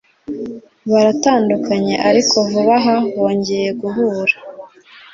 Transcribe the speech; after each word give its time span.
baratandukanye 0.91 1.93
ariko 2.09 2.35
vuba 2.49 2.75
aha 2.79 2.95
bongeye 3.15 3.69
guhura 3.81 4.35